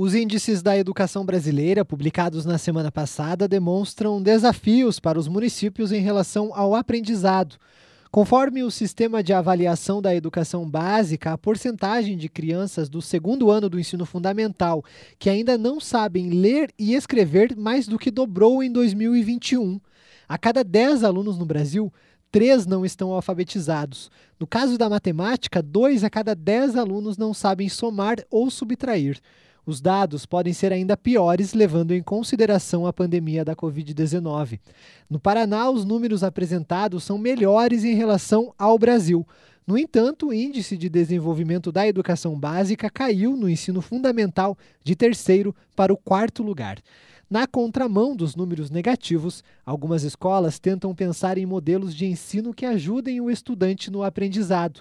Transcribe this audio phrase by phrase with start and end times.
[0.00, 6.00] Os índices da educação brasileira, publicados na semana passada, demonstram desafios para os municípios em
[6.00, 7.56] relação ao aprendizado.
[8.08, 13.68] Conforme o sistema de avaliação da educação básica, a porcentagem de crianças do segundo ano
[13.68, 14.84] do ensino fundamental
[15.18, 19.80] que ainda não sabem ler e escrever mais do que dobrou em 2021.
[20.28, 21.92] A cada 10 alunos no Brasil,
[22.30, 24.12] três não estão alfabetizados.
[24.38, 29.20] No caso da matemática, dois a cada 10 alunos não sabem somar ou subtrair.
[29.68, 34.58] Os dados podem ser ainda piores, levando em consideração a pandemia da Covid-19.
[35.10, 39.28] No Paraná, os números apresentados são melhores em relação ao Brasil.
[39.66, 45.54] No entanto, o índice de desenvolvimento da educação básica caiu no ensino fundamental de terceiro
[45.76, 46.78] para o quarto lugar.
[47.28, 53.20] Na contramão dos números negativos, algumas escolas tentam pensar em modelos de ensino que ajudem
[53.20, 54.80] o estudante no aprendizado.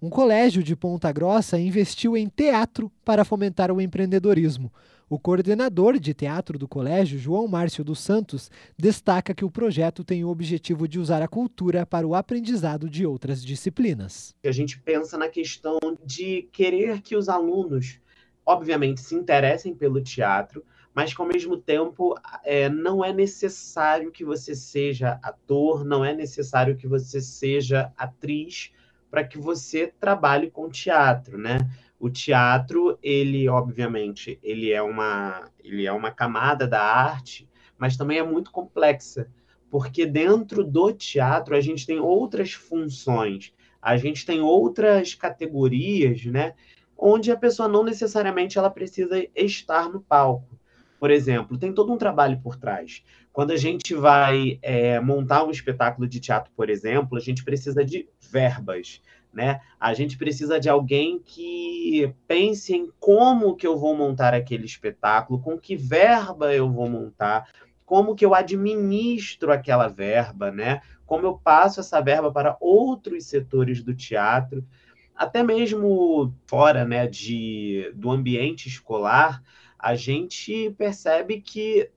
[0.00, 4.72] Um colégio de Ponta Grossa investiu em teatro para fomentar o empreendedorismo.
[5.10, 10.22] O coordenador de teatro do colégio, João Márcio dos Santos, destaca que o projeto tem
[10.22, 14.32] o objetivo de usar a cultura para o aprendizado de outras disciplinas.
[14.44, 17.98] A gente pensa na questão de querer que os alunos,
[18.46, 20.64] obviamente, se interessem pelo teatro,
[20.94, 22.14] mas que ao mesmo tempo
[22.44, 28.70] é, não é necessário que você seja ator, não é necessário que você seja atriz
[29.10, 31.58] para que você trabalhe com teatro, né?
[31.98, 38.18] O teatro, ele obviamente, ele é uma ele é uma camada da arte, mas também
[38.18, 39.28] é muito complexa,
[39.70, 46.54] porque dentro do teatro a gente tem outras funções, a gente tem outras categorias, né?
[46.96, 50.57] Onde a pessoa não necessariamente ela precisa estar no palco.
[50.98, 53.02] Por exemplo, tem todo um trabalho por trás.
[53.32, 57.84] Quando a gente vai é, montar um espetáculo de teatro, por exemplo, a gente precisa
[57.84, 59.00] de verbas,
[59.32, 59.60] né?
[59.78, 65.40] A gente precisa de alguém que pense em como que eu vou montar aquele espetáculo,
[65.40, 67.48] com que verba eu vou montar,
[67.86, 70.80] como que eu administro aquela verba, né?
[71.06, 74.64] Como eu passo essa verba para outros setores do teatro,
[75.14, 79.42] até mesmo fora, né, de, do ambiente escolar,
[79.78, 81.90] a gente percebe que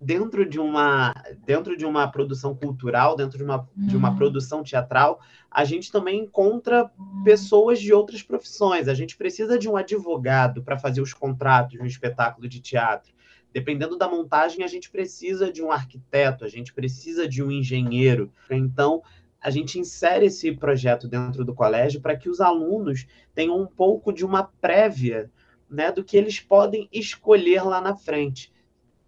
[0.00, 1.12] dentro de uma
[1.44, 4.16] dentro de uma produção cultural, dentro de uma, de uma uhum.
[4.16, 5.20] produção teatral,
[5.50, 6.90] a gente também encontra
[7.22, 8.88] pessoas de outras profissões.
[8.88, 13.12] A gente precisa de um advogado para fazer os contratos de um espetáculo de teatro.
[13.52, 18.32] Dependendo da montagem, a gente precisa de um arquiteto, a gente precisa de um engenheiro.
[18.48, 19.02] Então,
[19.40, 24.12] a gente insere esse projeto dentro do colégio para que os alunos tenham um pouco
[24.12, 25.30] de uma prévia
[25.70, 28.52] né, do que eles podem escolher lá na frente.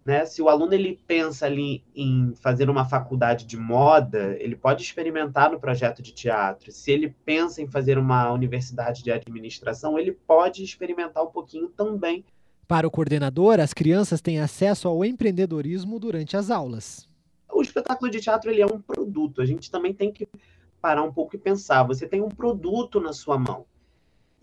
[0.05, 0.25] Né?
[0.25, 5.51] Se o aluno ele pensa ali em fazer uma faculdade de moda, ele pode experimentar
[5.51, 6.71] no projeto de teatro.
[6.71, 12.25] Se ele pensa em fazer uma universidade de administração, ele pode experimentar um pouquinho também.
[12.67, 17.07] Para o coordenador, as crianças têm acesso ao empreendedorismo durante as aulas.
[17.51, 19.41] O espetáculo de teatro ele é um produto.
[19.41, 20.27] A gente também tem que
[20.81, 21.83] parar um pouco e pensar.
[21.83, 23.65] Você tem um produto na sua mão.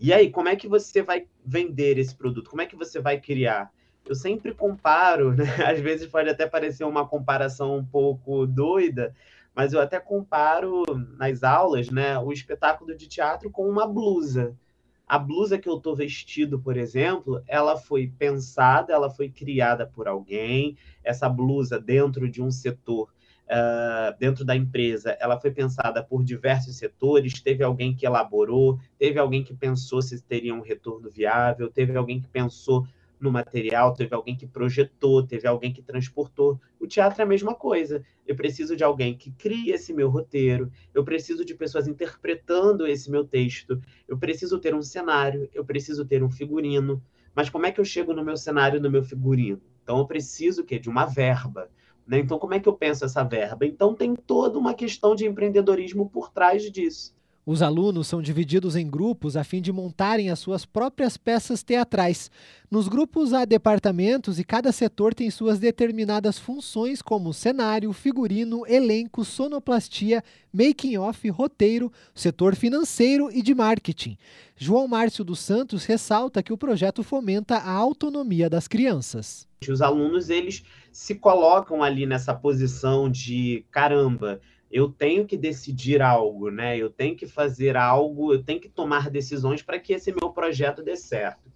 [0.03, 2.49] E aí, como é que você vai vender esse produto?
[2.49, 3.71] Como é que você vai criar?
[4.03, 5.45] Eu sempre comparo, né?
[5.63, 9.15] às vezes pode até parecer uma comparação um pouco doida,
[9.53, 10.81] mas eu até comparo
[11.19, 14.57] nas aulas, né, o espetáculo de teatro com uma blusa.
[15.07, 20.07] A blusa que eu estou vestido, por exemplo, ela foi pensada, ela foi criada por
[20.07, 20.77] alguém.
[21.03, 23.13] Essa blusa dentro de um setor
[23.47, 29.19] uh, dentro da empresa, ela foi pensada por diversos setores, teve alguém que elaborou, teve
[29.19, 32.85] alguém que pensou se teria um retorno viável, teve alguém que pensou
[33.21, 36.59] no material, teve alguém que projetou, teve alguém que transportou.
[36.79, 38.03] O teatro é a mesma coisa.
[38.25, 43.11] Eu preciso de alguém que crie esse meu roteiro, eu preciso de pessoas interpretando esse
[43.11, 47.01] meu texto, eu preciso ter um cenário, eu preciso ter um figurino.
[47.35, 49.61] Mas como é que eu chego no meu cenário, no meu figurino?
[49.83, 51.69] Então eu preciso que de uma verba.
[52.11, 52.19] Né?
[52.19, 53.65] Então, como é que eu penso essa verba?
[53.65, 57.15] Então, tem toda uma questão de empreendedorismo por trás disso.
[57.43, 62.29] Os alunos são divididos em grupos a fim de montarem as suas próprias peças teatrais.
[62.69, 69.25] Nos grupos há departamentos e cada setor tem suas determinadas funções, como cenário, figurino, elenco,
[69.25, 70.21] sonoplastia,
[70.53, 74.17] making-off, roteiro, setor financeiro e de marketing.
[74.55, 79.47] João Márcio dos Santos ressalta que o projeto fomenta a autonomia das crianças.
[79.67, 84.41] Os alunos eles se colocam ali nessa posição de caramba,
[84.71, 86.77] eu tenho que decidir algo, né?
[86.77, 90.81] Eu tenho que fazer algo, eu tenho que tomar decisões para que esse meu projeto
[90.81, 91.51] dê certo.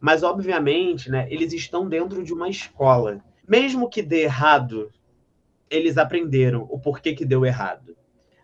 [0.00, 3.22] Mas, obviamente, né, eles estão dentro de uma escola.
[3.46, 4.90] Mesmo que dê errado,
[5.68, 7.96] eles aprenderam o porquê que deu errado.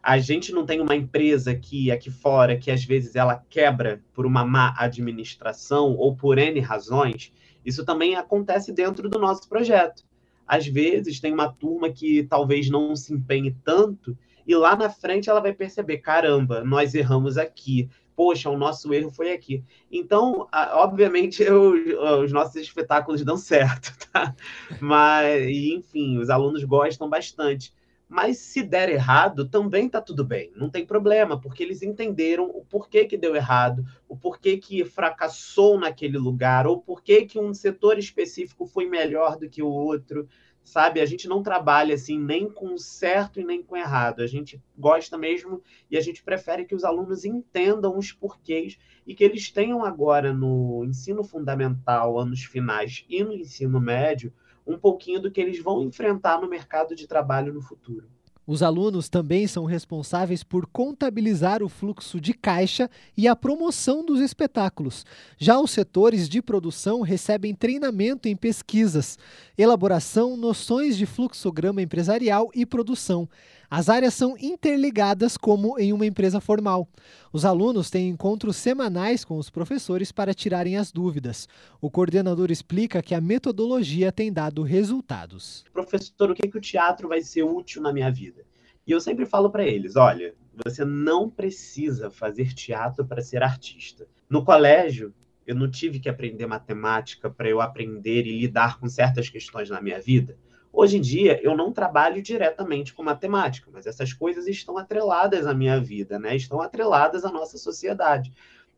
[0.02, 4.26] A gente não tem uma empresa aqui, aqui fora, que às vezes ela quebra por
[4.26, 7.32] uma má administração ou por N razões,
[7.66, 10.05] Isso também acontece dentro do nosso projeto.
[10.46, 14.16] Às vezes tem uma turma que talvez não se empenhe tanto
[14.46, 17.88] e lá na frente ela vai perceber, caramba, nós erramos aqui.
[18.14, 19.62] Poxa, o nosso erro foi aqui.
[19.92, 21.74] Então, obviamente, eu,
[22.22, 24.34] os nossos espetáculos dão certo, tá?
[24.80, 27.74] Mas, enfim, os alunos gostam bastante.
[28.08, 32.64] Mas se der errado, também está tudo bem, não tem problema, porque eles entenderam o
[32.64, 37.98] porquê que deu errado, o porquê que fracassou naquele lugar, ou porquê que um setor
[37.98, 40.28] específico foi melhor do que o outro,
[40.66, 41.00] sabe?
[41.00, 44.20] A gente não trabalha assim nem com certo e nem com errado.
[44.20, 49.14] A gente gosta mesmo e a gente prefere que os alunos entendam os porquês e
[49.14, 54.32] que eles tenham agora no ensino fundamental, anos finais e no ensino médio,
[54.66, 58.08] um pouquinho do que eles vão enfrentar no mercado de trabalho no futuro.
[58.46, 64.20] Os alunos também são responsáveis por contabilizar o fluxo de caixa e a promoção dos
[64.20, 65.04] espetáculos.
[65.36, 69.18] Já os setores de produção recebem treinamento em pesquisas,
[69.58, 73.28] elaboração, noções de fluxograma empresarial e produção.
[73.70, 76.88] As áreas são interligadas como em uma empresa formal.
[77.32, 81.48] Os alunos têm encontros semanais com os professores para tirarem as dúvidas.
[81.80, 85.64] O coordenador explica que a metodologia tem dado resultados.
[85.72, 88.44] Professor, o que, que o teatro vai ser útil na minha vida?
[88.86, 90.34] E eu sempre falo para eles: olha,
[90.64, 94.06] você não precisa fazer teatro para ser artista.
[94.30, 95.12] No colégio,
[95.46, 99.80] eu não tive que aprender matemática para eu aprender e lidar com certas questões na
[99.80, 100.36] minha vida.
[100.78, 105.54] Hoje em dia, eu não trabalho diretamente com matemática, mas essas coisas estão atreladas à
[105.54, 106.36] minha vida, né?
[106.36, 108.30] Estão atreladas à nossa sociedade,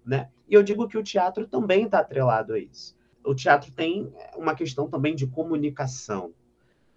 [0.06, 0.28] né?
[0.48, 2.96] E eu digo que o teatro também está atrelado a isso.
[3.24, 6.32] O teatro tem uma questão também de comunicação,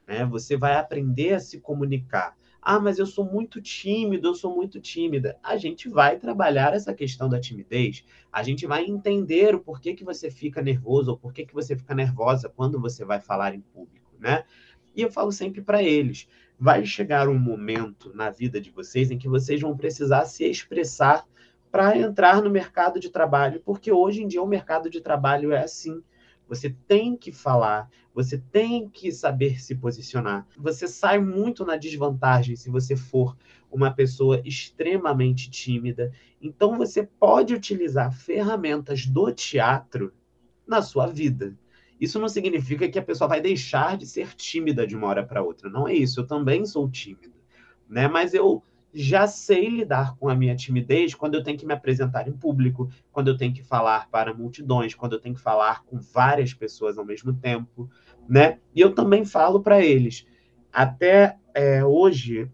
[0.08, 0.24] né?
[0.26, 2.38] Você vai aprender a se comunicar.
[2.62, 5.36] Ah, mas eu sou muito tímido, eu sou muito tímida.
[5.42, 8.06] A gente vai trabalhar essa questão da timidez.
[8.32, 11.96] A gente vai entender o porquê que você fica nervoso ou porquê que você fica
[11.96, 14.44] nervosa quando você vai falar em público, né?
[14.96, 16.28] E eu falo sempre para eles:
[16.60, 21.26] vai chegar um momento na vida de vocês em que vocês vão precisar se expressar
[21.72, 25.64] para entrar no mercado de trabalho, porque hoje em dia o mercado de trabalho é
[25.64, 26.04] assim.
[26.48, 30.46] Você tem que falar, você tem que saber se posicionar.
[30.58, 33.38] Você sai muito na desvantagem se você for
[33.72, 36.12] uma pessoa extremamente tímida.
[36.42, 40.14] Então você pode utilizar ferramentas do teatro
[40.68, 41.58] na sua vida.
[42.02, 45.44] Isso não significa que a pessoa vai deixar de ser tímida de uma hora para
[45.44, 45.70] outra.
[45.70, 46.20] Não é isso.
[46.20, 47.38] Eu também sou tímida,
[47.88, 48.08] né?
[48.08, 52.28] Mas eu já sei lidar com a minha timidez quando eu tenho que me apresentar
[52.28, 56.00] em público, quando eu tenho que falar para multidões, quando eu tenho que falar com
[56.00, 57.88] várias pessoas ao mesmo tempo,
[58.28, 58.58] né?
[58.74, 60.26] E eu também falo para eles.
[60.74, 62.50] Até é, hoje,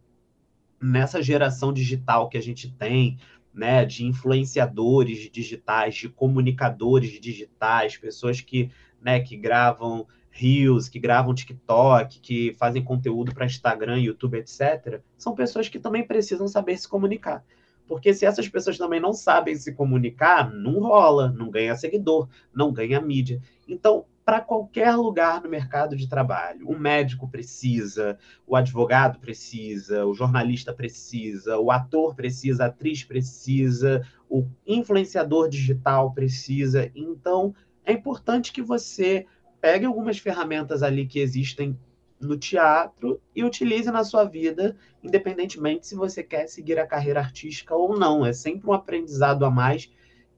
[0.81, 3.17] nessa geração digital que a gente tem,
[3.53, 8.69] né, de influenciadores digitais, de comunicadores digitais, pessoas que,
[9.01, 15.33] né, que gravam Reels, que gravam TikTok, que fazem conteúdo para Instagram, YouTube, etc., são
[15.33, 17.43] pessoas que também precisam saber se comunicar.
[17.87, 22.71] Porque se essas pessoas também não sabem se comunicar, não rola, não ganha seguidor, não
[22.71, 23.41] ganha mídia.
[23.67, 26.67] Então, para qualquer lugar no mercado de trabalho.
[26.67, 34.05] O médico precisa, o advogado precisa, o jornalista precisa, o ator precisa, a atriz precisa,
[34.29, 36.91] o influenciador digital precisa.
[36.93, 37.55] Então,
[37.87, 39.25] é importante que você
[39.61, 41.79] pegue algumas ferramentas ali que existem
[42.19, 47.73] no teatro e utilize na sua vida, independentemente se você quer seguir a carreira artística
[47.73, 48.25] ou não.
[48.25, 49.89] É sempre um aprendizado a mais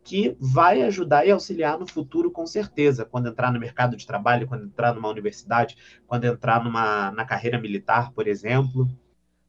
[0.04, 4.48] que vai ajudar e auxiliar no futuro, com certeza, quando entrar no mercado de trabalho,
[4.48, 5.76] quando entrar numa universidade,
[6.08, 8.88] quando entrar numa, na carreira militar, por exemplo.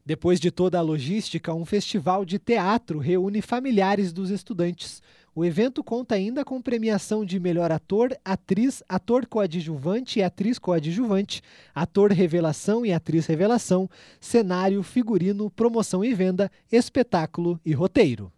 [0.05, 5.03] Depois de toda a logística, um festival de teatro reúne familiares dos estudantes.
[5.35, 11.41] O evento conta ainda com premiação de melhor ator, atriz, ator coadjuvante e atriz coadjuvante,
[11.75, 13.89] ator revelação e atriz revelação,
[14.21, 18.33] cenário, figurino, promoção e venda, espetáculo e roteiro.